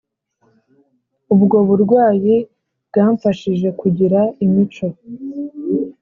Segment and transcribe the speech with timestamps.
[1.33, 2.35] Ubwo burwayi
[2.87, 4.87] bwamfashije kugira imico